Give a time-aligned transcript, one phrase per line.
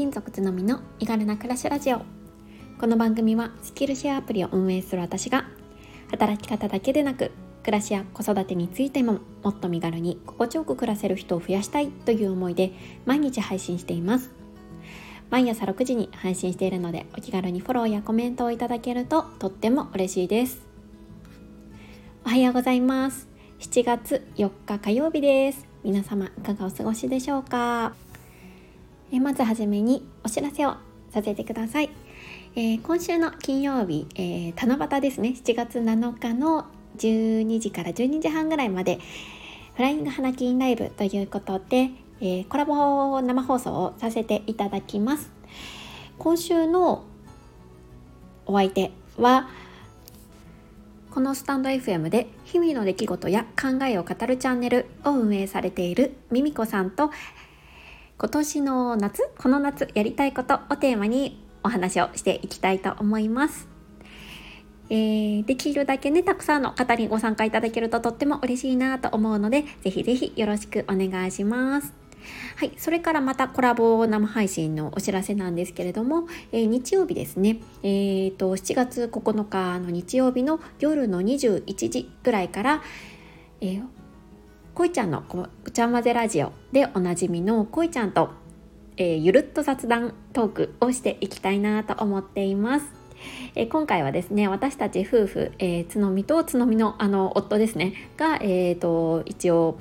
[0.00, 2.00] 金属つのみの身軽な暮らしラジオ。
[2.80, 5.44] この番組はスキルシェアアプリを運営する私が
[6.10, 12.72] 働き方だけでなく暮らしや子育てについてももっと身軽に心地よく暮らせる人を増やしたいという思いで
[13.04, 14.30] 毎日配信しています。
[15.28, 20.62] 毎朝6時に配信しているのでお気軽にフォローやコメントをいただけるととっても嬉しいです。
[22.24, 23.28] おはようございます。
[23.58, 25.66] 7月4日火曜日です。
[25.84, 27.92] 皆様いかがお過ごしでしょうか？
[29.12, 30.74] えまずはじめにお知らせを
[31.10, 31.90] させてください、
[32.54, 35.30] えー、今週の金曜日、えー、七夕ですね。
[35.30, 38.98] 7月7日の12時から12時半ぐらいまで
[39.74, 45.30] フライング花金ライブということで、えー、コラボ生放送をさせていただきます。
[46.18, 47.04] 今週の
[48.46, 49.48] お相手は
[51.10, 57.10] このスタンド FM で日々の出来事や考えを語るチャンネルを運営されているミミコさんと
[58.20, 63.66] 今年の夏この夏やりたいことをテーマにお話をしていきたいと思います。
[64.90, 71.94] えー、できるだけねたくさんの方にご参加いただけるととっても嬉しいなと思うのでぜひぜひよろしくお願いします。
[72.56, 82.82] はい、それからまたコラボ生配信のお知らせなんですけれども、えー、日曜日ですね、えーと、7月9日の日曜日の夜の21時ぐらいから、
[83.62, 83.82] えー、
[84.80, 85.22] こいちゃんの
[85.62, 88.30] うちゃまぜラジオでおなじみのこいちゃんと、
[88.96, 92.86] えー、ゆるっと雑談トークをしていきたいなと思っています。
[93.54, 99.78] えー、今回はですね私たち夫婦、えー、つのみとつのみのあの夫ですねが、えーと、一応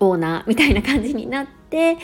[0.00, 1.96] オーナーみたいな感じになって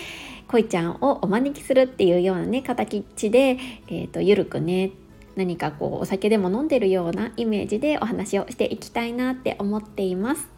[0.47, 3.59] こいちゃんをお招きするっていうようなね形で、
[3.89, 4.93] えーとゆるくね
[5.37, 10.58] 何かこうお酒でも飲んでるようなイメージでお話をしていきたいなって思っています。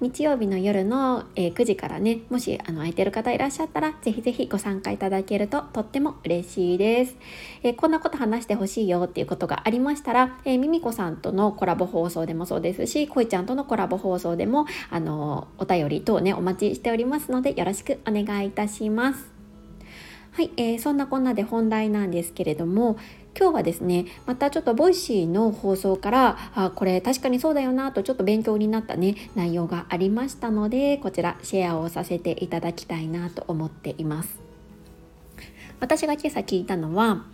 [0.00, 7.16] 日曜日の夜の、えー、9時からねもしあの空いてる方いらっしゃったらぜひぜひご参加いただけるととっても嬉しいです、
[7.64, 19.38] えー、こんなこと話してほしいよっていうことがありましたら、えー、ミミコさんとのコラボ放送でもそうですしこいちゃんとのコラボ放送でもあのお便り等ねお待ちしておりますのでよろしくお願いいたします。
[20.38, 22.96] はい、えー、そんなこんなで本題なんですけれども
[23.36, 34.40] 今日はですねまたちょっと Voicy の放送からあこれ確かにそうだよなとちょっと勉強になったね内容がありましたのでこちらシェアをさせていただきたいなと思っています。
[35.80, 37.26] 私が今朝聞いたのは、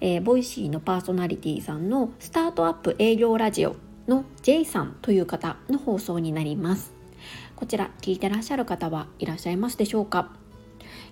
[0.00, 3.74] えー、 Voicyのパーソナリティさんのスタートアップ営業ラジオ
[4.06, 6.92] の J さんという方の放送になります。
[7.56, 10.30] こちら聞いてらっしゃる方はいらっしゃいますでしょうか？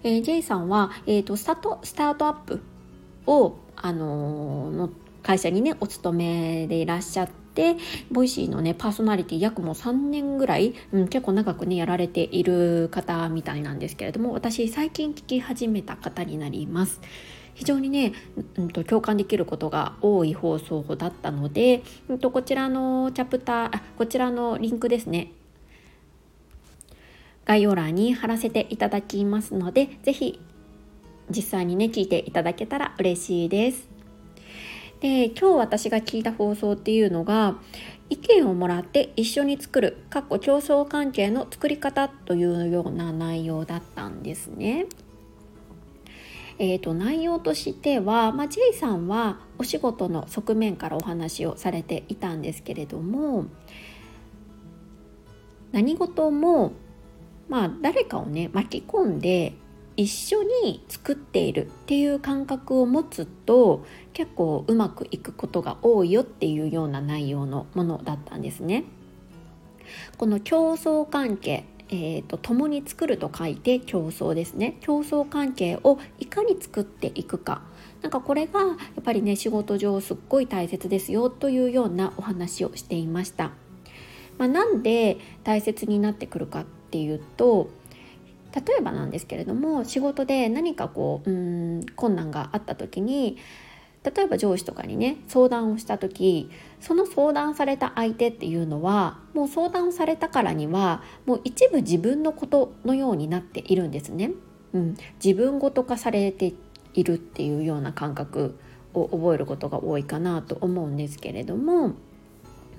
[0.05, 2.63] えー、J さんは、えーと、スタートスタートアップ
[3.27, 4.91] を、あの、の
[5.23, 7.77] 会社にねお勤めでいらっしゃって
[8.11, 17.01] Voicyのねパーソナリティ約もう3年ぐらい、うん、結構長くねやられている方みたいなんですけれども私最近聞き始めた方になります。
[17.55, 18.13] 非常にね、
[18.57, 25.33] うんと、共感できることが多い放送だったので、うんとこちらのチャプターあこちらのリンクですね
[27.45, 30.41] 概要欄に貼らせていただきますので是非
[31.31, 33.89] 実際にね聞いていただけたら嬉しいです。
[35.01, 37.57] で今日私が聞いた放送っていうのが
[38.11, 44.87] 意見をもらって一緒に作るかっこ競争関係の作り方というような内容だったんですね。
[46.61, 53.47] えーと、内容としては、まあ、J さんはお仕事の側面からお話をされていたんですけれども
[55.71, 56.73] 何事も
[57.49, 59.55] まあ誰かをね巻き込んで
[59.99, 68.85] 一緒に作っているっていう感覚を持つと結構うまくいくことが多いよっていうような内容のものだったんですね。
[70.17, 77.63] この競争関係えーと、共に作ると書いて競争ですね競争関係をいかに作っていくか
[78.03, 78.67] なんかこれがや
[79.01, 83.53] っぱりね仕事上すっごい大切ですよというようなお話をしていました。
[84.37, 87.71] まあ、なんで大切になってくるかっていうと
[88.67, 91.35] 例えばなんですけれども仕事で何かこうう
[91.79, 93.39] ん困難があった時に
[94.05, 96.51] 例えば上司とかにね相談をした時
[96.81, 104.33] その相談された相手っていうのはもう相談されたからにはもう一部自分のことのようになっているんですね。
[104.73, 106.53] うん、自分ごと化されて
[106.95, 108.59] いるっていうような感覚
[108.93, 111.95] を覚えることが多いかなと思うんですけれども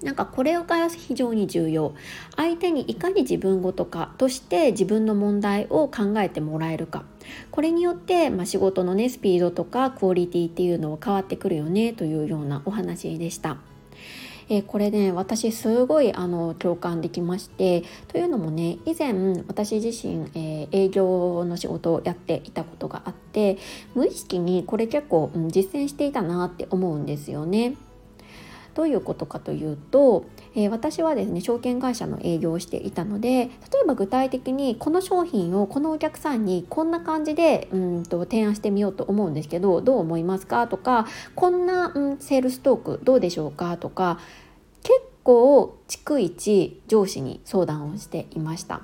[0.03, 1.93] なんかこれが非常に重要
[2.35, 7.03] 相手にいかに自分ごとかとして自分の問題を考えてもらえるか
[7.51, 13.57] これによって、まあ、仕事のねスピードとかクオリティっていうのは変わってくるよねというようなお話でした。
[14.51, 19.13] え、これね私すごいあの共感できましてというのもね以前
[19.47, 23.59] 私自身、えー、営業の仕事をやっていたことがあって
[23.93, 27.75] 無意識にこれ結構、うん、実践していたなって思うんですよね。
[28.73, 30.25] どういうことかというと、
[30.55, 33.49] えー、私はですね証券会社の営業をしていたので例
[33.83, 44.19] えば具体的にこの商品をこのお客さんにこんな感じでうんと提案してみようと思うんですけどどう思いますかとかこんな、ん、セールストークどうでしょうかとか
[44.83, 44.93] 結
[45.23, 48.81] 構逐一上司に相談をしていました。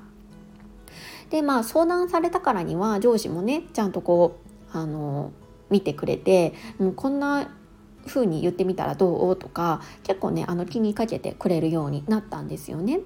[1.30, 4.38] でまあ相談されたからには上司もねちゃんとこ
[4.72, 5.32] うあの
[5.70, 7.50] 見てくれて、うん、こんな
[8.06, 9.36] 風に言ってみたらどう？
[9.36, 13.00] とか結構ねあの気にかけてくれるようになったんですよね。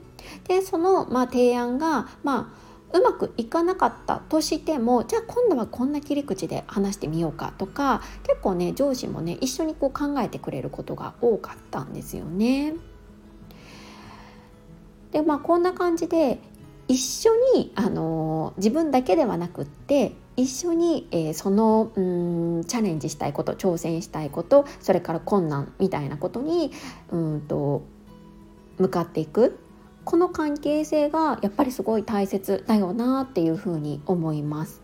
[0.47, 2.52] でその、まあ、提案が、ま
[2.93, 12.75] あ、うまくいかなかったとしてもじゃあ今度はこんな切り口で話してみようかとか結構ね上司もね一緒にこう考えてくれることが多かったんですよね。
[15.12, 16.38] でまあこんな感じで
[16.87, 26.72] 一緒に、あの自分だけではなくって一緒に、えー、そのうんチャレンジしたいこと挑戦したいことそれから困難みたいなことに
[27.10, 27.82] うんと
[28.78, 29.58] 向かっていく
[30.04, 34.80] この関係性がやっぱりすごい大切だよなっていうふうに思います。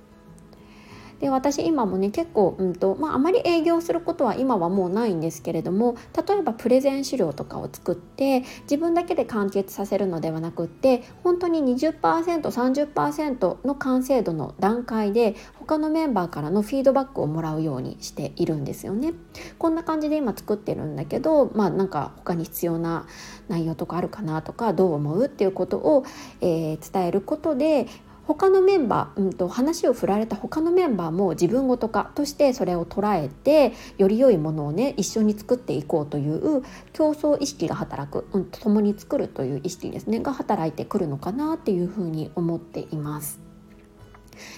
[1.21, 5.97] で私今もね結構、うんとまあ、あまり営業することは今はもうないんですけれども
[6.27, 19.15] 例えばプレゼン資料とかを作って自分だけで完結させるのではなくって本当に 20%30% の完成度の段階で他のメンバーからのフィードバックをもらうようにしているんですよね。
[19.59, 23.07] こんな感じで今作ってるんだけどまあなんか他に必要な
[23.49, 26.05] 内容とかあるかなとかどう思うっていうことを、
[26.41, 27.87] えー、伝えることで
[28.26, 36.62] 他のメンバー、うんと、話を振られた他のメンバーも自分ごと化としてそれを捉えてより良いものをね一緒に作っていこうという
[36.93, 43.40] 競争意識が働く、うん、共に作るという意識ですねが働いてくるのかなっていうふうに思っています。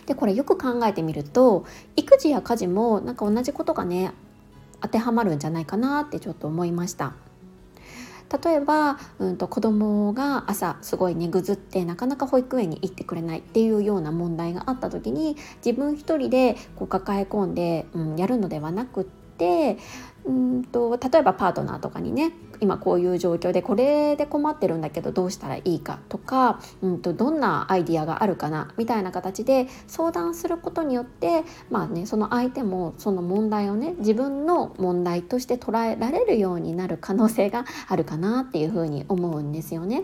[0.07, 4.13] でこれよく考えてみると育児や家事もなんか同じことがね
[4.81, 7.15] 当てはまるんじゃないかなってちょっと思いました。
[8.43, 19.79] 例えば、うんと、子供が朝すごい寝ぐずってなかなか保育園に行ってくれないっていうような問題があった時に自分一人でこう抱え込んで、うん、やるのではなくって
[20.25, 40.03] うんと例えばパートナーとかにね今こういう状況でこれで困ってるんだけどどうしたらいいかとか、うんと、どんなアイディアがあるかなみたいな形で相談することによってまあねその相手もその問題をね自分の問題として捉えられるようになる可能性があるかなっていうふうに思うんですよね。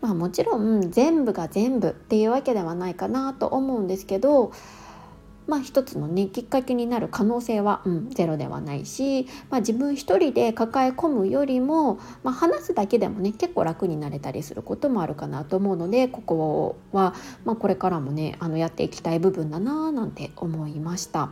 [0.00, 4.52] まあ、もちろん全部が全部っていうわけではないかなと思うんですけど
[5.50, 17.14] まあ、一つのねきっかけになる可能性は、うん、ゼロではないし、まあ、自分一人で抱え込むよりも、まあ、話すだけでもね結構楽になれたりすることもあるかなと思うのでここは、
[17.44, 21.30] まあ、これからもねあのやっていきたい部分だななんて思いました。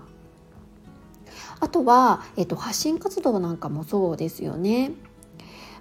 [1.61, 4.93] あとは、えっと、発信活動なんかもそうですよね。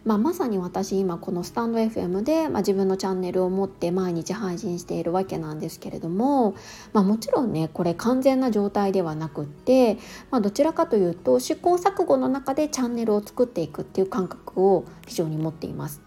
[0.08, 6.56] まあ、まさに私今このスタンド FM で、まあ、自分のチャンネルを持って毎日配信しているわけなんですけれども、
[6.94, 9.98] まあ、もちろんねこれ完全な状態ではなくって、
[10.32, 16.00] ま、どちらかというと試行錯誤の中でチャンネルを作っていくっていう感覚を非常に持っています。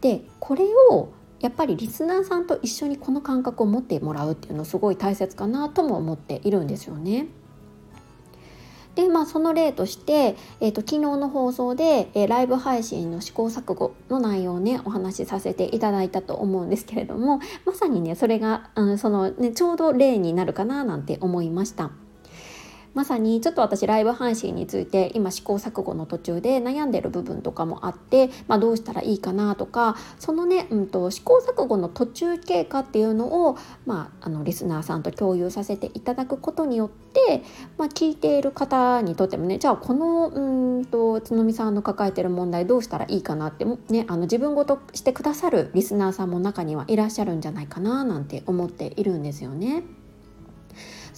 [0.00, 0.62] でこれ
[0.92, 1.08] を
[1.40, 7.26] やっぱりリスナーさんと一緒にこの感覚を持ってもらうっていうのすごい大切かなとも思っているんですよね。
[8.98, 21.92] でまあその例として、えーと、昨日の放送で、えー、ライブ配信の試行錯誤の内容をねお話しさせていただいたと思うんですけれどもまさにねそれが、うん、そのねちょうど例になるかななんて思いました。
[22.98, 37.44] まさにちょっと私ライブ配信について今試行錯誤の途中で悩んでる部分とかもあって、まあ、どうしたらいいかなとかそのね、うんと、試行錯誤の途中経過っていうのを、まあ、あのリスナーさんと共有させていただくことによって、
[37.76, 49.84] まあ、聞いている方にとってもねじゃあこのうんとつのみさんの抱えてる問題どうしたらいいかなってねあの自分ごとしてくださるリスナーさんも中にはいらっしゃるんじゃないかななんて思っているんですよね。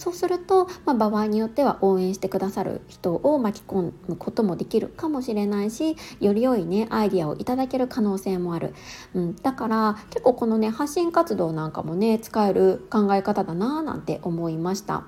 [0.01, 8.73] そうすると、まあ、場合によっては応援してくださる人を巻き込むこともできるかもしれないしより良いねアイディアをいただける可能性もある、
[9.13, 15.03] うん、だから結構このね発信活動なんかもね使える考え方だななんて思いました。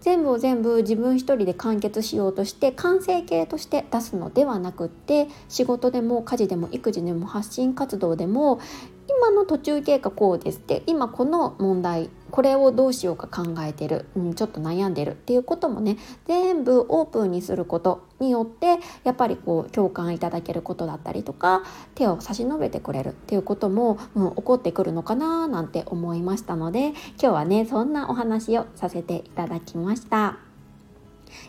[0.00, 8.60] 全部を全部自分一人で完結しようとして完成形として出すのではなくって仕事でも家事でも育児でも発信活動でも
[9.08, 21.62] 今の途中経過こうですって今この問題これをどうしようか考えてる、うん、ちょっと悩んでるっていうこともね全部オープンにすることによってやっぱりこう共感いただけることだったりとか
[21.94, 30.38] 手を差し伸べてくれるっていうことも、うん、起こってくるのかななんて思いましたので今日はねそんなお話をさせていただきました。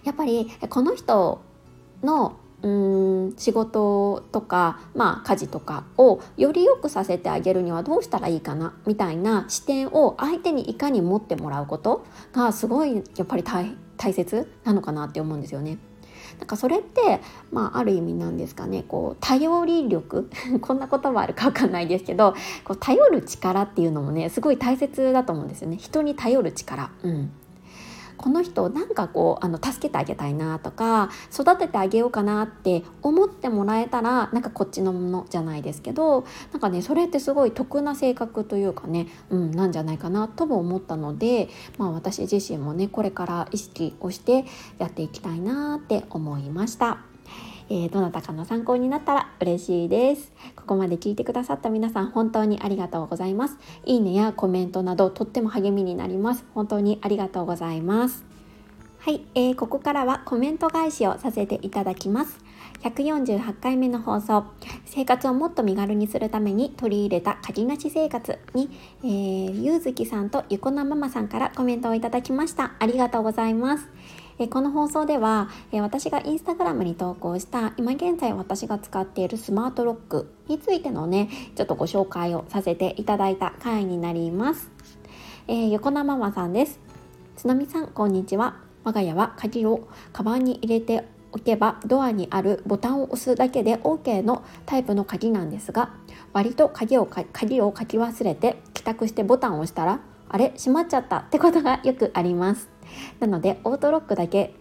[0.04, 1.42] やっぱりこの人
[2.04, 15.78] のうん仕事とか、まあ、家事とかをより良くさせてあげるにはどうしたらいいかなみたいな視点を相手にいかに持ってもらうことがすごいやっぱり大切なのかなって思うんですよね。
[16.38, 20.30] なんかそれって、まあ、ある意味なんですかねこう頼り力
[20.62, 26.92] こんな言葉あるか分かんないですけどこう頼る力っていうのもねすごい大切だと思うんですよね人に頼る力。
[27.04, 27.32] うん
[28.20, 41.48] この人なんかこうあの助けてあげたいなとか育ててあげようかなって思ってもらえたらなんかこっちのものじゃないですけどなんかねそれってすごい得な性格というかね、うん、なんじゃないかなとも思ったので、
[41.78, 44.44] まあ、私自身もねこれから意識をして
[44.80, 47.09] やっていきたいなって思いました。
[47.70, 50.32] えー、どなたかの参考になったら嬉しいです。
[50.56, 53.58] ここまで聞いてくださった皆さん本当にありがとうございます。
[53.86, 56.46] いいねやコメントなどとっても励みになります。
[56.54, 58.26] 本当にありがとうございます。
[59.00, 62.38] はい、えー、ここからはコメント返しをさせていただきます。
[62.82, 64.46] 148回目の放送
[64.86, 68.70] 生活をもっと身軽にするために取り入れた鍵なし生活に、
[69.04, 73.90] えー、ゆうずきさんとゆこなママさんからコメントをいただきましたありがとうございます
[74.42, 84.72] えこの放送では、え私がインスタグラムに投稿した今現在私が使っているスマートロックについてのねちょっとご紹介をさせていただいた回になります、
[85.50, 86.80] えー、横名ママさんです。
[87.36, 88.56] つのみさんこんにちは。
[88.86, 95.92] 我が家は鍵をカバンに入れておけばドアにあるボタンを押すだけで OK のタイプの鍵なんですが
[96.32, 102.70] 割と鍵を鍵を書き忘れて帰宅してボタンを押したらあれ閉まっちゃったってことがよくあります。
[103.20, 104.54] なのでオートロックだけ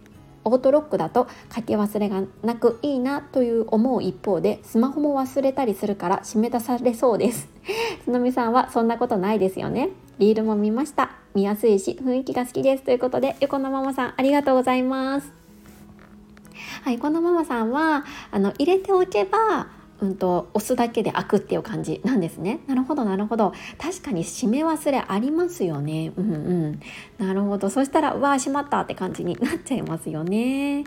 [0.43, 7.49] オートロックだと書き忘れがなくいいなという思う一方でスマホも忘れたりするから締め出されそうです。
[8.03, 9.89] つのみさんはそんなことないですよね。
[10.17, 11.11] リールも見ました。
[11.35, 12.83] 見やすいし雰囲気が好きです。
[12.83, 15.31] ということで横のママさんありがとうございます。
[16.83, 19.67] はいこのママさんはあの入れておけば
[20.01, 22.59] うんと、押すだけで開くっていう感じなんですね。
[22.67, 26.11] なるほどなるほど確かに閉め忘れありますよね。
[26.15, 26.79] うんうん
[27.17, 30.83] なるほどそしたらうわー閉まったって感じになっちゃいますよね。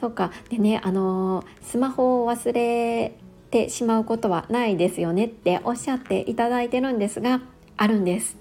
[0.00, 3.16] そうかでねあの、スマホを忘れ
[3.50, 7.40] てしまうことはないですよねっておっしゃっていただいてるんですが
[7.76, 8.36] あるんです。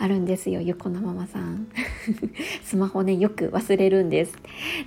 [0.00, 1.66] あるんですよ横のママさん。
[2.62, 4.36] スマホねよく忘れるんです。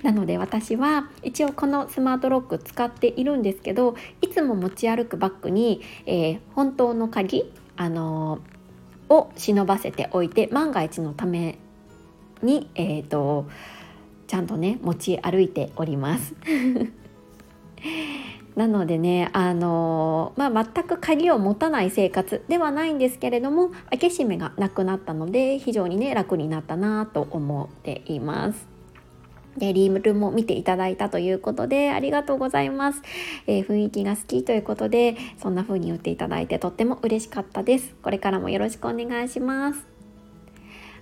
[0.02, 7.44] なので私は一応このスマートロック使っているんですけどいつも持ち歩くバッグに、えー、本当の鍵
[7.76, 11.58] あのー、を忍ばせておいて万が一のため
[12.42, 13.46] にえっ、ー、と
[14.26, 16.34] ちゃんとね持ち歩いております。
[18.56, 28.68] なのでね、あのまあ、全く鍵を持たない生活ではないんですけれども開け閉めがなくなったので非常にね楽になったなと思っています。
[29.56, 33.02] でリールも見ていただいたということでありがとうございます、
[33.46, 37.94] えー、雰囲気が好きということでそんな風に言っていただいてとっても嬉しかったです。
[38.02, 39.86] これからもよろしくお願いします。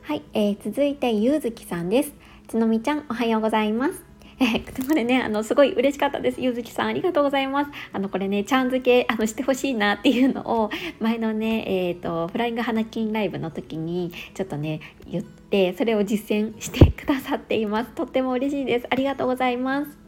[0.03, 2.13] はい、えー、続いてゆうずきさんです。
[2.49, 4.10] つのみちゃんおはようございます。
[4.43, 6.41] えー、これね、あの、すごい嬉しかったです。
[6.41, 7.71] ゆずきさん、ありがとうございます。
[7.93, 17.91] あの、これね、ちゃん付け、あの、してほしいなっていうのを、前のね、えっ、ー、と、フライング花金ライブの時に、ちょっとね、言って、それを実践してくださっています。
[17.91, 18.87] とっても嬉しいです。
[18.89, 19.99] ありがとうございます。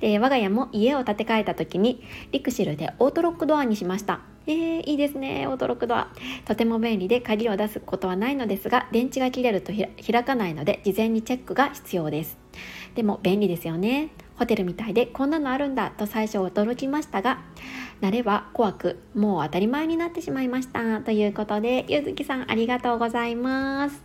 [0.00, 6.08] で我が家も家を建て替えた時にリクシルでオートロックドアにしましたえー、いいですねオートロックドア
[6.46, 12.41] とても便利で鍵を出すことはないのですが電池が切れると開かないので事前にチェックが必要です
[12.94, 14.10] でも便利ですよね。
[14.36, 17.38] ホテルみたいでこんなのあるんだと最初驚きましたが
[18.00, 24.02] 慣れば怖くもう当たり前になってしまいましたということでゆずきさんありがとうございます。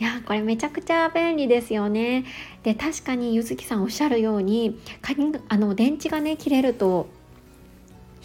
[0.00, 2.24] いやこれめちゃくちゃ便利ですよね。
[2.62, 4.78] で確かにゆずきさんおっしゃるように
[5.48, 7.08] あの電池がね切れると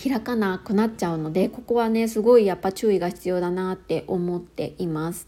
[0.01, 5.25] 開かなくなっちゃうのでここはねすごいやっぱ注意が必要だなって思っています。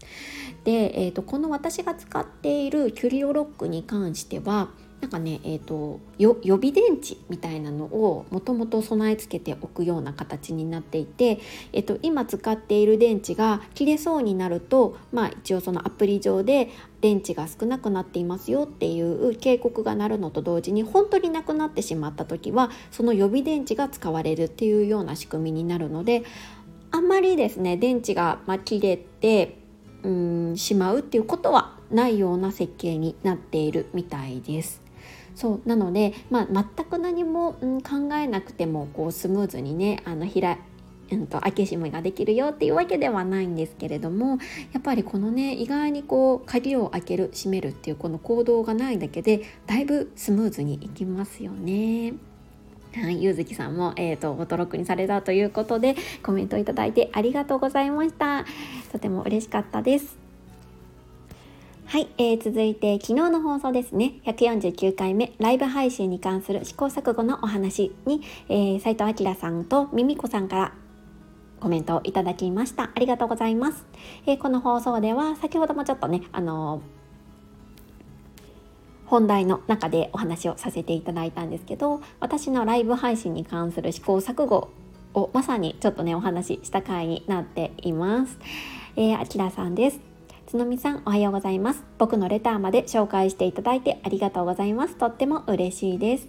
[0.64, 11.38] で、えーと、この私が使っているキュリオロックに関してはなんかね、えーと、予備電池みたいなのをもともと備え付けておくような形になっていて、
[11.72, 16.70] えーと、今使っている電池が切れそうになると、まあ、一応そのアプリ上で
[17.02, 26.24] 電池が少なくなっていますよっていう警告が鳴るのと同時に本当になくなってしまった時はその予備電池が使われるっていうような仕組みになるので
[26.90, 29.58] あんまりですね電池が、ま切れて
[30.02, 34.85] うんしまうっていうことはないような設計になっているみたいです。
[35.36, 40.58] そうなので、まあ、全く何も、うん、考えなくてもこうスムーズにねあの開
[41.12, 44.38] うんと開け閉めができるよっていうわけではないんですけれども
[44.72, 52.14] やっぱりこのね意外にこう鍵を開ける閉めるっていうこの行動がないだけでだいぶスムーズにいきますよね。
[52.94, 58.46] はい、ゆうずきさんも、えーと、と驚くにされたということでコメントいただいてありがとうございました
[58.90, 60.25] とても嬉しかったです
[61.88, 64.14] はい、えー、続いて昨日の放送ですね。
[64.24, 70.72] 149回目ライブ配信に関する試行錯誤のお話に、えー、斉藤明さんとミミコさんから
[71.60, 72.90] コメントをいただきました。
[72.92, 73.86] ありがとうございます、
[74.26, 76.82] えー、この放送では先ほどもちょっとねあの
[79.06, 84.70] 本題の中でお話をさせていただいたんですけど私のライブ配信に関する試行錯誤
[85.14, 88.38] をまさにちょっとねお話しした回になっています。
[88.96, 90.15] えー、あきらさんです。
[90.46, 91.82] つのみさんおはようございます。
[91.98, 94.94] 僕のレターまで紹介していただいてありがとうございます。
[94.94, 96.28] とっても嬉しいです。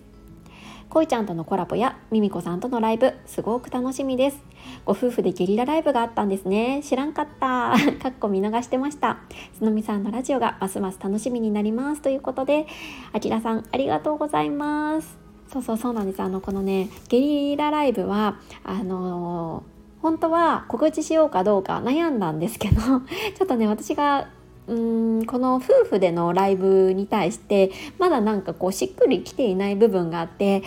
[0.89, 4.43] こいちゃんとのコラボやミミコさんとのライブすごく楽しみです。
[4.86, 6.81] ご夫婦でゲリラライブがあったんですね。
[6.83, 7.75] 知らんかった。
[8.01, 9.19] かっこ見逃してました。
[9.55, 12.01] つのみさんのラジオがますます楽しみになります。
[12.01, 12.65] ということで
[13.13, 15.15] あきらさんありがとうございます。
[15.47, 16.24] そうそうそうなんです。
[16.24, 24.27] あのこのねゲリラライブはあのー本当は告知しようかどうか悩んだんですけど ちょっとね私が
[24.68, 30.63] うーんこの夫婦でのライブに対してまだなんかこうしっくりきていない部分があって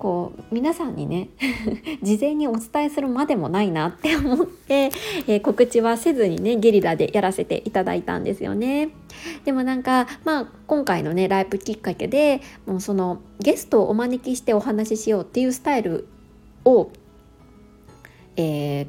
[0.00, 1.28] こう皆さんにね
[2.02, 4.90] 事前にお伝えするまでもないなって思って、
[5.26, 8.88] えー、告知はせずにねゲリラでやらせていただいたんですよね。
[9.44, 16.08] でもなんかまあ今回のねライブきっかけでもうそのゲストをお招きしてお話ししようっていうスタイル
[16.64, 16.88] を
[18.40, 18.86] えー、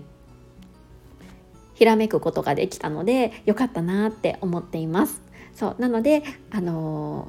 [1.73, 5.21] ひらめくことができたのでよかったなって思っています。
[5.53, 7.27] そうなのであの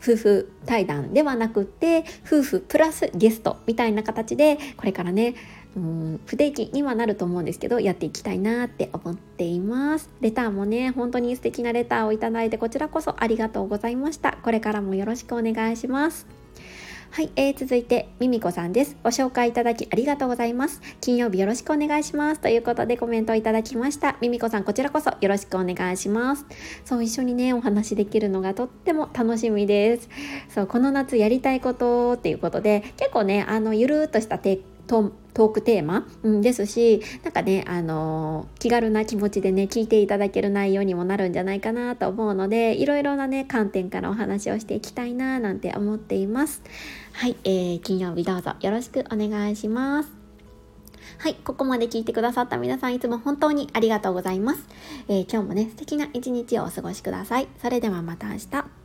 [0.00, 5.34] ー、夫婦対談ではなくって夫婦プラスゲストみたいな形でこれからね
[5.76, 10.08] うん不定期にはなると思うんですけどやっていきたいなって思っています。
[10.20, 14.38] レターもね本当に素敵なレターをいただいてこちらこそありがとうございました。
[14.42, 16.37] これからもよろしくお願いします。
[17.10, 18.96] はい、えー、続いてミミコさんです。
[19.02, 20.80] ご紹介いただきありがとうございます。
[21.00, 22.40] 金曜日よろしくお願いします。
[22.40, 24.16] ということでコメントをいただきました。
[24.20, 26.46] ミミコさん、こちらこそよろしくお願いします。
[26.84, 30.08] そう、一緒にね、お話できるのがとっても楽しみです。
[30.48, 46.60] そう、この夏やりたいことっていうことで、結構ね、あの、ゆるっとしたテトトークテーマ、うん、ですしなんかね、あのー、気軽な気持ちでね聞いていただける内容にもなるんじゃないかなと思うのでいろいろなね観点からお話をしていきたいななんて思っています
[47.12, 50.10] はい、えー、金曜日どうぞよろしくお願いします
[51.18, 54.60] はい、ここまで聞いてくださった皆さんいつも本当にありがとうございます。
[55.08, 57.48] えー、今日もね、素敵な一日をお過ごしください。
[57.60, 58.77] それではまた明日。